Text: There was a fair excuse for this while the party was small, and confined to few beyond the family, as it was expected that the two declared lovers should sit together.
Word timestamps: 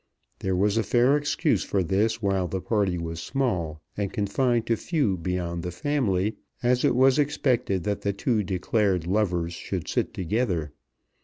There 0.39 0.55
was 0.55 0.77
a 0.77 0.83
fair 0.83 1.15
excuse 1.15 1.63
for 1.63 1.83
this 1.83 2.23
while 2.23 2.47
the 2.47 2.59
party 2.59 2.97
was 2.97 3.21
small, 3.21 3.83
and 3.95 4.11
confined 4.11 4.65
to 4.65 4.75
few 4.75 5.15
beyond 5.15 5.61
the 5.61 5.69
family, 5.69 6.37
as 6.63 6.83
it 6.83 6.95
was 6.95 7.19
expected 7.19 7.83
that 7.83 8.01
the 8.01 8.11
two 8.11 8.41
declared 8.41 9.05
lovers 9.05 9.53
should 9.53 9.87
sit 9.87 10.11
together. 10.11 10.71